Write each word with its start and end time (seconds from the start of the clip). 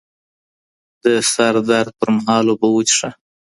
د 1.03 1.05
سر 1.33 1.55
درد 1.69 1.91
پر 1.99 2.09
مهال 2.15 2.45
اوبه 2.49 2.67
وڅښه 2.71 3.09